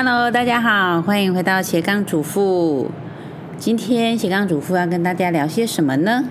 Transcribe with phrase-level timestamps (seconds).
[0.00, 2.88] Hello，大家好，欢迎回到斜杠主妇。
[3.58, 6.22] 今天斜杠主妇要跟大家聊些什么呢？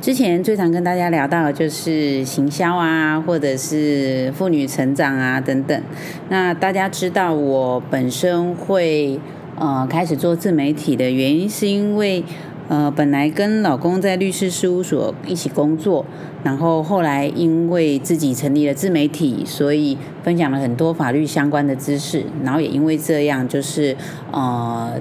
[0.00, 5.82] 之前最常跟大家聊到的就是行销啊，或者是妇女成长啊等等。
[6.30, 9.20] 那大家知道我本身会
[9.58, 12.24] 呃开始做自媒体的原因，是因为。
[12.72, 16.06] 呃，本来跟老公在律师事务所一起工作，
[16.42, 23.94] 然后后来因为自己成立了自媒体，所以分享了很多法律相关的知识，然后也因为这样，就是
[24.30, 24.94] 呃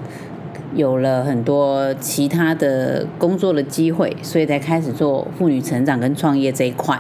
[0.76, 7.00] 有了很多其他的工作的机会，所以才开始做妇女成长跟创业这一块。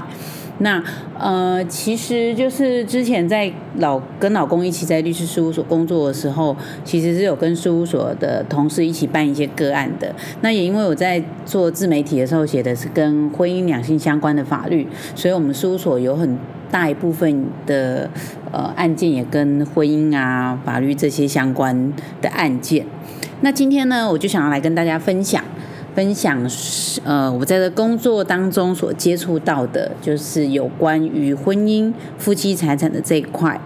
[0.61, 0.83] 那
[1.19, 10.13] 呃，其实就是之前在老跟老公一起在律师事务所工作的时候，其实是有跟事务所的同事一起办一些个案的。
[10.41, 16.37] 那也因为我在做自媒体的时候写的是跟婚姻两性相关的法律，所以我们事务所有很
[16.69, 18.09] 大一部分的
[18.51, 22.85] 呃案件也跟婚姻啊、法律这些相关的案件。
[23.41, 25.43] 那今天呢，我就想要来跟大家分享。
[25.95, 26.49] 分享
[27.03, 33.59] 呃，我在这工作当中所接触到的，就是有关于婚姻、夫妻财产的这一块。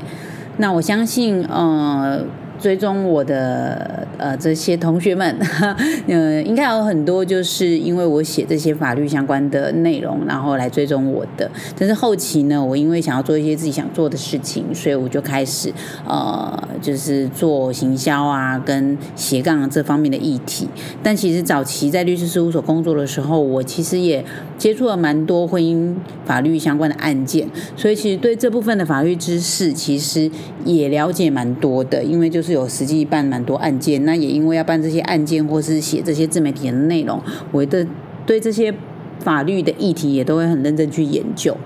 [0.58, 2.24] 那我相信，呃。
[2.60, 5.38] 追踪我的呃这些同学们，
[6.08, 11.52] 呃，应该有很多就是因为我写这些法律相关的内容，然后来追踪我的。
[11.78, 15.72] 但是后期呢，我因为想要做一些自己想做的事情，所以我就开始
[16.08, 20.70] 呃，就是做行销啊，跟斜杠这方面的议题。
[21.04, 24.24] 但其实早期在律师事务所工作的时候，我其实也
[24.58, 25.94] 接触了蛮多婚姻
[26.26, 30.32] 法律相关的案件，所以其实对这部分的法律知识其实
[30.64, 32.45] 也了解蛮多的，因为就。
[32.46, 37.20] 是有实际办蛮多案件，那也因为要办这些案件或是写这些自媒体的内容，
[37.52, 37.86] 我的
[38.26, 38.74] 对这些
[39.20, 41.58] 法律的议题也都会很认真去研究。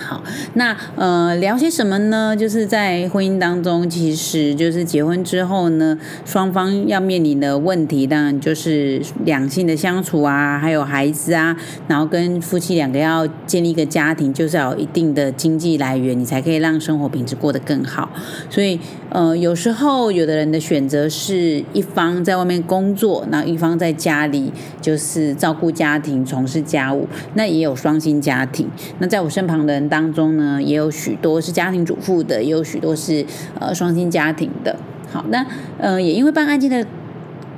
[0.00, 0.22] 好，
[0.54, 2.36] 那呃聊些什么呢？
[2.36, 11.56] 就是在婚姻当中，其实就是结婚之后呢，双方要面临的问题，当然就是两性的相处啊，还有孩子啊，
[11.88, 18.08] 然后跟夫妻两个要建立一个家庭，就是要有一定的经济来源，你才可以让生活品质过得更好。
[18.48, 18.78] 所以
[19.10, 28.68] 呃，有时候有的人的选择是一方在外面工作，那一方在家里就是照顾家庭、从事家务，那也有双薪家庭。
[29.00, 29.88] 那在我身旁的人。
[29.88, 33.24] 当中呢，也有许多是家庭主妇的，也有许多是
[33.58, 34.76] 呃双薪家庭的。
[35.10, 35.46] 好，那
[35.78, 36.86] 呃也因为办案件的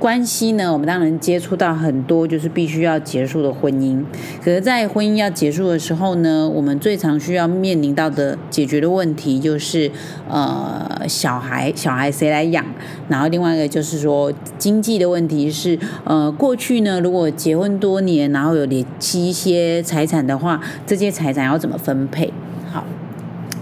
[0.01, 4.03] 关系呢，我们当然接触到很多就是必须要结束的婚姻。
[4.43, 9.91] 可是，在婚姻要结束的时候呢，我们最常需要面临到的解决的问题就是
[10.27, 12.65] 呃小孩，小孩谁来养？
[13.09, 22.33] 然后另外一个就是说经济的问题是呃过去呢，如果结婚多年，然后有累积一些财产的话，这些财产要怎么分配？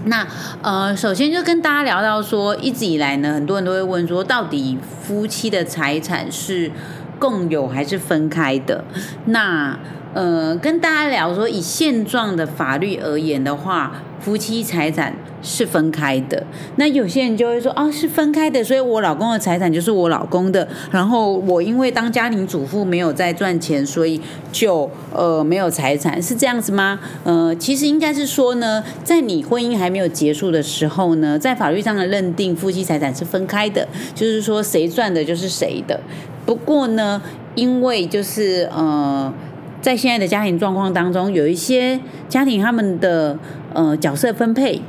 [0.10, 0.28] 那
[0.62, 6.72] 呃，首先就跟大家聊到说，一直以来呢，很多人都会问说，到底夫妻的财产是
[7.20, 8.84] 共有还是分开的？
[9.26, 9.78] 那
[10.14, 15.14] 呃，跟大家聊说，以现状的法律而言的话，夫妻财产。
[15.42, 24.20] 是分开的，那有些人就会说啊，是分开的，所以我老公的财产就是我老公的，然后我因为当家庭主妇没有在赚钱，所以
[24.52, 27.00] 就呃没有财产，是这样子吗？
[27.24, 36.02] 呃，其实应该是说呢，在你婚姻还没有结束的时候呢，在法律上的认定夫妻财产是分开的，就是说谁赚的就是谁的。
[36.46, 37.22] 不过呢，
[37.56, 39.34] 因为就是呃，
[39.82, 43.38] 在现在的家庭状况当中，有一些家庭他们的
[43.74, 44.82] 呃角色分配。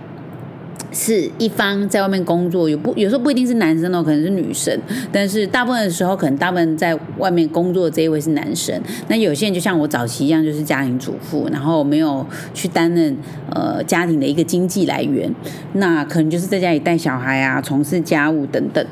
[0.93, 4.77] 是一方在外面工作，有不有时候不一定是男生哦，可能是女生。
[5.13, 8.81] 但是大部分的时候，可能大部分在外面工作的这一位是男生。
[9.09, 13.17] 那有些人就像我早期一样，就是家庭主妇，然后没有去担任
[13.53, 15.33] 呃家庭的一个经济来源。
[15.75, 18.85] 那可能就是在家里带小孩啊，从事家务等等。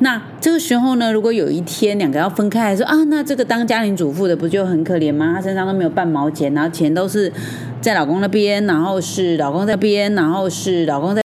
[0.00, 5.32] 那这个时候呢，如果有一天两个要分开，说啊，那这个当家庭主妇的不就很可怜吗？
[5.34, 7.32] 他身上都没有半毛钱，然后钱都是
[7.80, 11.25] 在老公那边，然后是老公在边，然后是老公在。